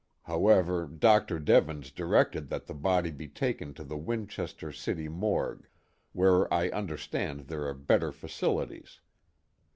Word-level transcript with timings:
However, 0.23 0.87
Dr. 0.87 1.37
Devens 1.37 1.91
directed 1.91 2.49
that 2.49 2.65
the 2.65 2.73
body 2.73 3.11
be 3.11 3.27
taken 3.27 3.71
to 3.75 3.83
the 3.83 3.99
Winchester 3.99 4.71
City 4.71 5.07
morgue, 5.07 5.67
where 6.11 6.51
I 6.51 6.69
understand 6.69 7.41
there 7.41 7.67
are 7.67 7.75
better 7.75 8.11
facilities. 8.11 8.99